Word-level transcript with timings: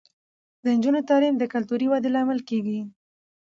د 0.63 0.65
نجونو 0.75 0.99
تعلیم 1.09 1.35
د 1.37 1.43
کلتوري 1.53 1.87
ودې 1.89 2.09
لامل 2.15 2.39
کیږي. 2.49 2.79